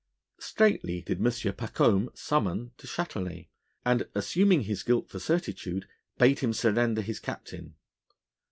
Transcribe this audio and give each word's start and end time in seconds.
Straightly 0.39 1.03
did 1.03 1.19
M. 1.19 1.25
Pacôme 1.25 2.09
summon 2.17 2.71
Du 2.79 2.87
Chtelet, 2.87 3.49
and, 3.85 4.07
assuming 4.15 4.61
his 4.61 4.81
guilt 4.81 5.07
for 5.11 5.19
certitude, 5.19 5.87
bade 6.17 6.39
him 6.39 6.53
surrender 6.53 7.03
his 7.03 7.19
captain. 7.19 7.75